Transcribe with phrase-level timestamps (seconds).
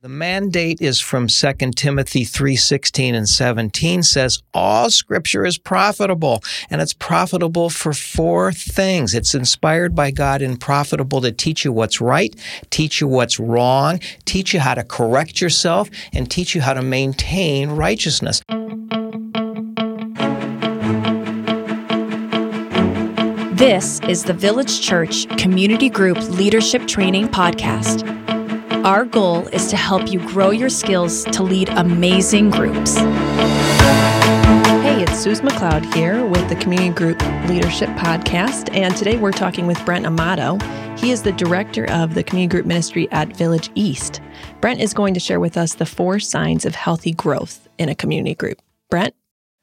[0.00, 6.40] The mandate is from 2 Timothy 3:16 and 17 says all scripture is profitable
[6.70, 9.12] and it's profitable for four things.
[9.12, 12.32] It's inspired by God and profitable to teach you what's right,
[12.70, 16.82] teach you what's wrong, teach you how to correct yourself and teach you how to
[16.82, 18.40] maintain righteousness.
[23.58, 28.17] This is the Village Church Community Group Leadership Training Podcast.
[28.88, 32.96] Our goal is to help you grow your skills to lead amazing groups.
[32.96, 37.20] Hey, it's Suze McLeod here with the Community Group
[37.50, 40.56] Leadership Podcast, and today we're talking with Brent Amato.
[40.96, 44.22] He is the director of the Community Group Ministry at Village East.
[44.62, 47.94] Brent is going to share with us the four signs of healthy growth in a
[47.94, 48.62] community group.
[48.88, 49.14] Brent?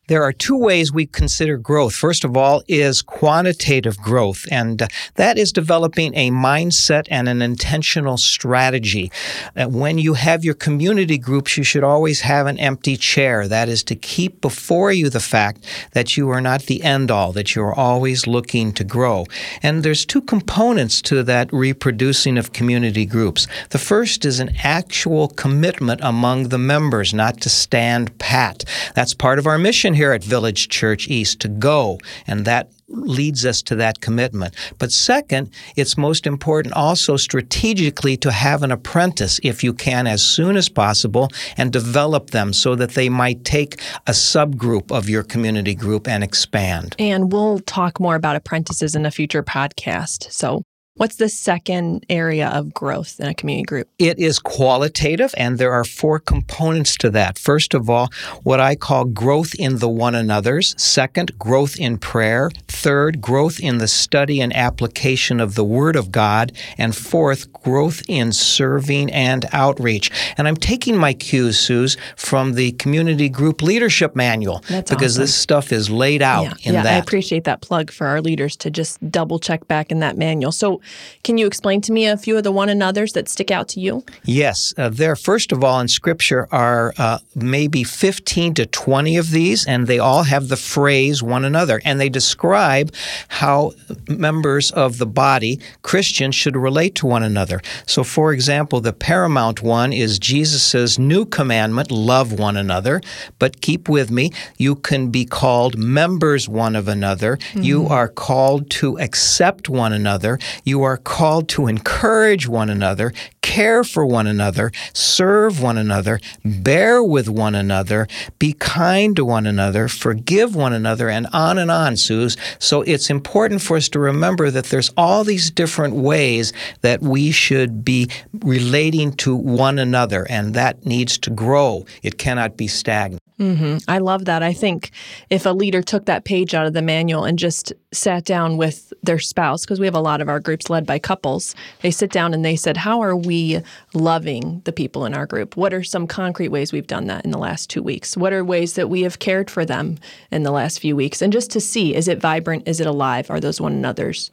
[0.07, 1.95] There are two ways we consider growth.
[1.95, 7.41] First of all is quantitative growth, and uh, that is developing a mindset and an
[7.41, 9.11] intentional strategy.
[9.55, 13.47] Uh, when you have your community groups, you should always have an empty chair.
[13.47, 17.31] That is to keep before you the fact that you are not the end all,
[17.31, 19.25] that you are always looking to grow.
[19.63, 23.47] And there's two components to that reproducing of community groups.
[23.71, 28.65] The first is an actual commitment among the members, not to stand pat.
[28.93, 33.45] That's part of our mission here at Village Church East to go, and that leads
[33.45, 34.53] us to that commitment.
[34.77, 40.23] But second, it's most important also strategically to have an apprentice, if you can, as
[40.23, 45.23] soon as possible, and develop them so that they might take a subgroup of your
[45.23, 46.95] community group and expand.
[46.99, 50.31] And we'll talk more about apprentices in a future podcast.
[50.31, 50.63] So
[50.97, 53.89] What's the second area of growth in a community group?
[53.99, 57.37] It is qualitative, and there are four components to that.
[57.37, 58.07] First of all,
[58.43, 60.73] what I call growth in the one another's.
[60.81, 62.49] Second, growth in prayer.
[62.69, 66.53] Third, growth in the study and application of the Word of God.
[66.77, 70.09] And fourth, growth in serving and outreach.
[70.37, 75.23] And I'm taking my cues, Suze, from the Community Group Leadership Manual That's because awesome.
[75.23, 76.93] this stuff is laid out yeah, in yeah, that.
[76.93, 80.53] I appreciate that plug for our leaders to just double check back in that manual.
[80.53, 80.79] So,
[81.23, 83.79] can you explain to me a few of the one another's that stick out to
[83.79, 84.03] you?
[84.23, 89.31] Yes, uh, there, first of all, in Scripture are uh, maybe 15 to 20 of
[89.31, 92.93] these, and they all have the phrase one another, and they describe
[93.27, 93.71] how
[94.07, 97.61] members of the body, Christians, should relate to one another.
[97.85, 103.01] So, for example, the paramount one is Jesus' new commandment love one another,
[103.39, 107.37] but keep with me, you can be called members one of another.
[107.37, 107.61] Mm-hmm.
[107.61, 110.39] You are called to accept one another.
[110.63, 117.03] You are called to encourage one another, care for one another, serve one another, bear
[117.03, 118.07] with one another,
[118.39, 122.37] be kind to one another, forgive one another, and on and on, Suze.
[122.59, 127.31] So it's important for us to remember that there's all these different ways that we
[127.31, 128.09] should be
[128.39, 131.85] relating to one another, and that needs to grow.
[132.03, 133.24] It cannot be stagnant.
[133.39, 133.77] Mm-hmm.
[133.89, 134.43] I love that.
[134.43, 134.91] I think
[135.29, 138.93] if a leader took that page out of the manual and just sat down with
[139.03, 142.11] their spouse, because we have a lot of our groups led by couples, they sit
[142.11, 143.61] down and they said, How are we
[143.93, 145.57] loving the people in our group?
[145.57, 148.15] What are some concrete ways we've done that in the last two weeks?
[148.15, 149.97] What are ways that we have cared for them
[150.31, 151.21] in the last few weeks?
[151.21, 152.67] And just to see, is it vibrant?
[152.67, 153.29] Is it alive?
[153.29, 154.31] Are those one another's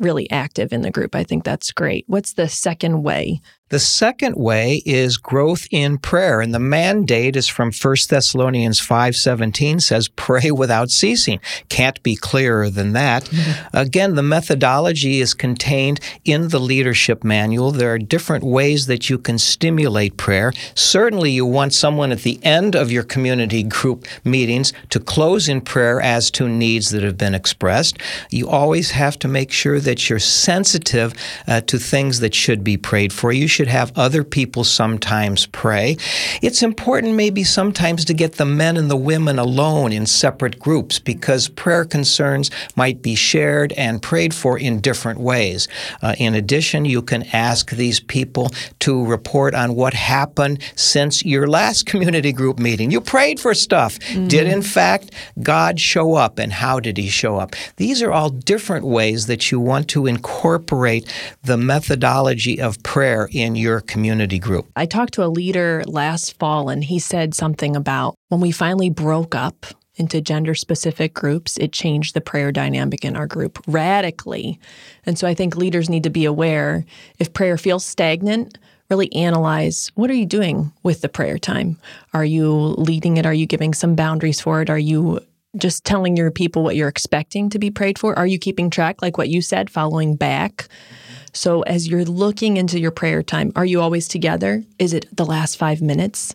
[0.00, 1.14] really active in the group?
[1.14, 2.04] I think that's great.
[2.08, 3.40] What's the second way
[3.70, 9.80] the second way is growth in prayer, and the mandate is from 1 Thessalonians 5:17
[9.80, 11.40] says pray without ceasing.
[11.70, 13.24] Can't be clearer than that.
[13.24, 13.76] Mm-hmm.
[13.76, 17.70] Again, the methodology is contained in the leadership manual.
[17.70, 20.52] There are different ways that you can stimulate prayer.
[20.74, 25.62] Certainly you want someone at the end of your community group meetings to close in
[25.62, 27.96] prayer as to needs that have been expressed.
[28.30, 31.14] You always have to make sure that you're sensitive
[31.46, 33.32] uh, to things that should be prayed for.
[33.32, 35.96] You should have other people sometimes pray.
[36.42, 40.98] It's important, maybe sometimes, to get the men and the women alone in separate groups
[40.98, 45.68] because prayer concerns might be shared and prayed for in different ways.
[46.02, 48.50] Uh, in addition, you can ask these people
[48.80, 52.90] to report on what happened since your last community group meeting.
[52.90, 54.00] You prayed for stuff.
[54.00, 54.28] Mm-hmm.
[54.28, 55.12] Did, in fact,
[55.42, 57.54] God show up and how did he show up?
[57.76, 61.08] These are all different ways that you want to incorporate
[61.44, 64.66] the methodology of prayer in in your community group?
[64.74, 68.90] I talked to a leader last fall, and he said something about when we finally
[68.90, 74.58] broke up into gender specific groups, it changed the prayer dynamic in our group radically.
[75.06, 76.84] And so I think leaders need to be aware
[77.20, 78.58] if prayer feels stagnant,
[78.90, 81.78] really analyze what are you doing with the prayer time?
[82.12, 83.26] Are you leading it?
[83.26, 84.70] Are you giving some boundaries for it?
[84.70, 85.20] Are you
[85.56, 88.18] just telling your people what you're expecting to be prayed for?
[88.18, 90.66] Are you keeping track, like what you said, following back?
[91.34, 94.64] So as you're looking into your prayer time, are you always together?
[94.78, 96.34] Is it the last five minutes?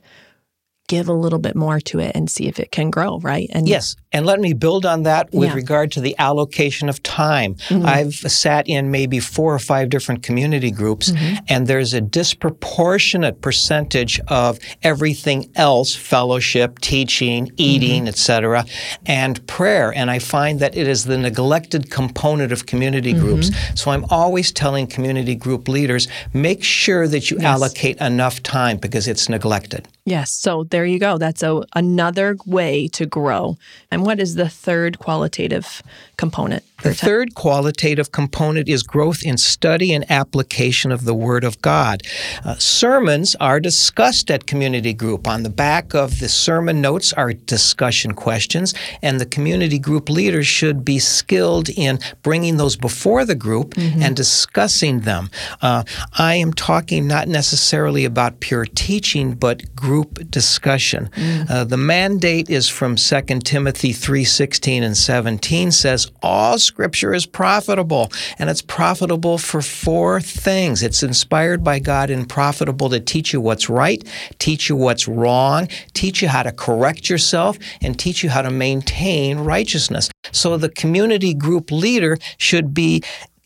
[0.89, 3.47] Give a little bit more to it and see if it can grow, right?
[3.53, 5.55] And yes, and let me build on that with Yeah.
[5.55, 7.53] regard to the allocation of time.
[7.69, 7.85] Mm-hmm.
[7.85, 11.35] I've sat in maybe four or five different community groups, mm-hmm.
[11.47, 17.55] and there's a disproportionate percentage of everything else fellowship, teaching, mm-hmm.
[17.57, 18.65] eating, etc.,
[19.05, 19.93] and prayer.
[19.95, 23.51] And I find that it is the neglected component of community groups.
[23.75, 29.07] So I'm always telling community group leaders make sure that you allocate enough time because
[29.07, 29.87] it's neglected.
[30.09, 30.31] Yes.
[30.31, 31.19] So there you go.
[31.19, 33.57] That's a, another way to grow.
[33.91, 35.83] And what is the third qualitative
[36.17, 36.63] component?
[36.81, 42.03] The third qualitative component is growth in study and application of the Word of God.
[42.45, 45.27] Uh, sermons are discussed at community group.
[45.27, 50.47] On the back of the sermon notes are discussion questions, and the community group leaders
[50.47, 55.29] should be skilled in bringing those before the group and discussing them.
[55.61, 55.83] Uh,
[56.17, 59.98] I am talking not necessarily about pure teaching, but group
[60.29, 61.09] discussion.
[61.49, 68.11] Uh, the mandate is from 2 Timothy 3:16 and 17 says all scripture is profitable
[68.37, 70.83] and it's profitable for four things.
[70.83, 74.03] It's inspired by God and profitable to teach you what's right,
[74.39, 78.51] teach you what's wrong, teach you how to correct yourself and teach you how to
[78.51, 80.09] maintain righteousness.
[80.31, 83.03] So the community group leader should be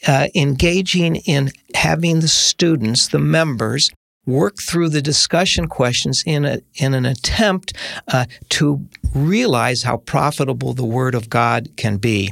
[0.07, 3.91] uh, engaging in having the students, the members,
[4.25, 7.73] work through the discussion questions in a in an attempt
[8.07, 12.31] uh, to realize how profitable the Word of God can be.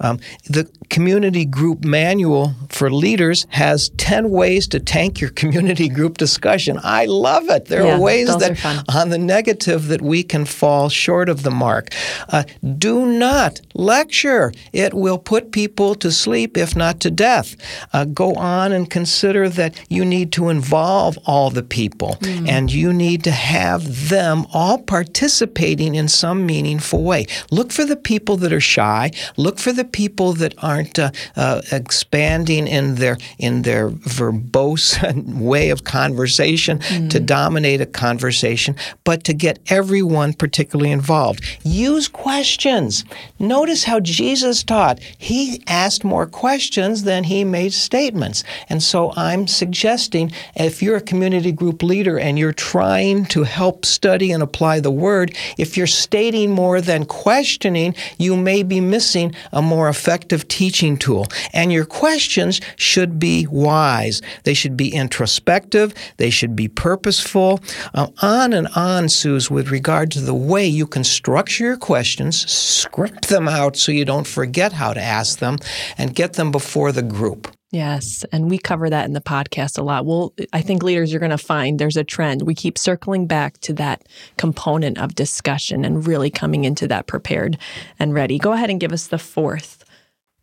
[0.00, 0.18] Um,
[0.48, 6.78] the community group manual for leaders has 10 ways to tank your community group discussion.
[6.82, 7.66] I love it.
[7.66, 11.42] There Yeah, are ways that are on the negative that we can fall short of
[11.42, 11.90] the mark.
[12.28, 12.44] Uh,
[12.78, 14.52] do not lecture.
[14.72, 17.56] It will put people to sleep, if not to death.
[17.92, 22.92] Uh, go on and consider that you need to involve all the people and you
[22.92, 27.26] need to have them all participating in some meaningful way.
[27.50, 29.10] Look for the people that are shy.
[29.36, 34.96] Look for the people that aren't uh, uh, expanding in their in their verbose
[35.40, 36.78] way of conversation
[37.08, 41.44] to dominate a conversation, but to get everyone particularly involved.
[41.62, 43.04] Use questions.
[43.38, 45.00] Notice how Jesus taught.
[45.18, 48.44] He asked more questions than he made statements.
[48.68, 53.86] And so I'm suggesting if you're a community group leader and you're trying to help
[53.86, 59.34] study and apply the word, if you're stating more than questioning, you may be missing
[59.50, 61.26] a more effective teaching tool.
[61.54, 64.20] And your questions should be wise.
[64.44, 65.94] They should be introspective.
[66.18, 67.60] They should be purposeful.
[67.94, 72.46] Uh, on and on, Suze, with regard to the way you can structure your questions,
[72.50, 75.56] script them out so you don't forget how to ask them,
[75.96, 77.55] and get them before the group.
[77.72, 80.06] Yes, and we cover that in the podcast a lot.
[80.06, 82.42] Well, I think leaders are going to find there's a trend.
[82.42, 87.58] We keep circling back to that component of discussion and really coming into that prepared
[87.98, 88.38] and ready.
[88.38, 89.84] Go ahead and give us the fourth.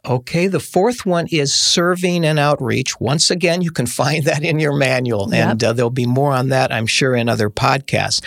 [0.06, 3.00] Okay, the fourth one is serving and outreach.
[3.00, 5.50] Once again, you can find that in your manual, Yep.
[5.50, 8.22] and uh, there'll be more on that, I'm sure, in other podcasts.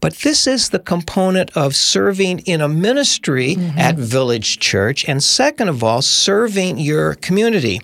[0.00, 5.68] But this is the component of serving in a ministry at Village Church, and second
[5.68, 7.80] of all, serving your community.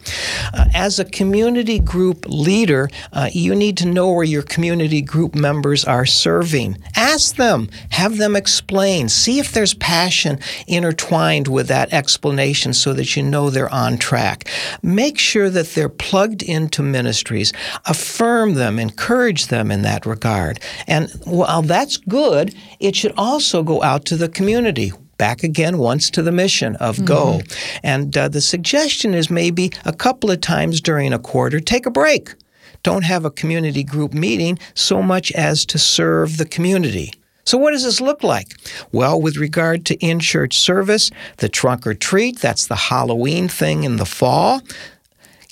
[0.52, 5.36] Uh, as a community group leader, uh, you need to know where your community group
[5.36, 6.78] members are serving.
[6.96, 13.14] Ask them, have them explain, see if there's passion intertwined with that explanation so that
[13.14, 14.48] you know they're on track.
[14.82, 17.52] Make sure that they're plugged into ministries.
[17.84, 20.60] Affirm them, encourage them in that regard.
[20.86, 26.10] And while that's good, it should also go out to the community back again once
[26.10, 27.40] to the mission of go.
[27.82, 31.90] And uh, the suggestion is maybe a couple of times during a quarter, take a
[31.90, 32.34] break.
[32.82, 37.12] Don't have a community group meeting so much as to serve the community.
[37.46, 38.48] So, what does this look like?
[38.92, 43.84] Well, with regard to in church service, the trunk or treat, that's the Halloween thing
[43.84, 44.60] in the fall.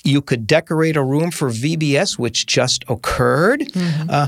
[0.03, 3.65] You could decorate a room for VBS, which just occurred.
[4.09, 4.27] Uh,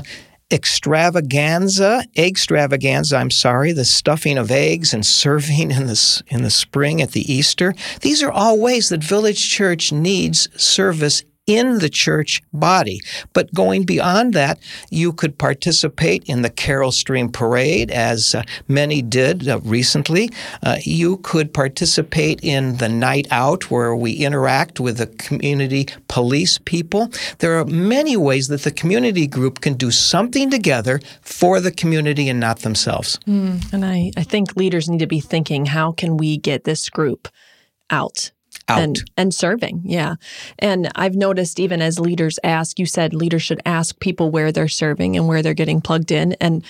[0.50, 6.50] extravaganza, egg extravaganza, I'm sorry, the stuffing of eggs and serving in the, in the
[6.50, 7.74] spring at the Easter.
[8.00, 13.00] These are all ways that Village Church needs service in the church body.
[13.32, 19.02] But going beyond that, you could participate in the Carol Stream Parade, as uh, many
[19.02, 20.30] did uh, recently.
[20.62, 26.58] Uh, you could participate in the night out where we interact with the community police
[26.58, 27.10] people.
[27.38, 32.28] There are many ways that the community group can do something together for the community
[32.28, 33.18] and not themselves.
[33.72, 37.28] And I, I think leaders need to be thinking how can we get this group
[37.88, 38.32] out
[38.68, 38.80] out.
[38.80, 40.16] and and serving yeah
[40.58, 44.68] and i've noticed even as leaders ask you said leaders should ask people where they're
[44.68, 46.64] serving and where they're getting plugged in and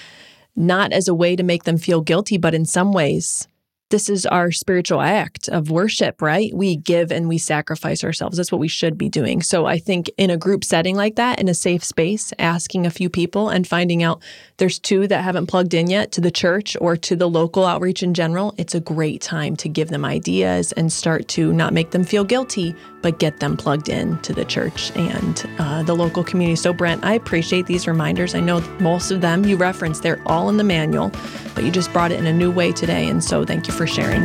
[0.56, 3.48] not as a way to make them feel guilty but in some ways
[3.90, 6.52] this is our spiritual act of worship, right?
[6.54, 8.36] We give and we sacrifice ourselves.
[8.36, 9.40] That's what we should be doing.
[9.42, 12.90] So I think in a group setting like that, in a safe space, asking a
[12.90, 14.22] few people and finding out
[14.58, 18.02] there's two that haven't plugged in yet to the church or to the local outreach
[18.02, 21.92] in general, it's a great time to give them ideas and start to not make
[21.92, 26.24] them feel guilty, but get them plugged in to the church and uh, the local
[26.24, 26.56] community.
[26.56, 28.34] So, Brent, I appreciate these reminders.
[28.34, 31.12] I know most of them you referenced, they're all in the manual,
[31.54, 33.06] but you just brought it in a new way today.
[33.06, 34.22] And so, thank you for sharing.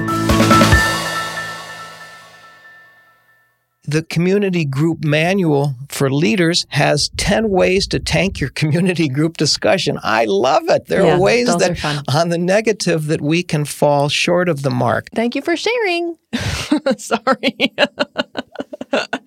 [3.85, 9.99] The community group manual for leaders has 10 ways to tank your community group discussion.
[10.01, 10.87] I love it.
[10.87, 14.63] There Yeah, are ways that are on the negative that we can fall short of
[14.63, 15.07] the mark.
[15.13, 16.17] Thank you for sharing.
[16.97, 17.73] Sorry.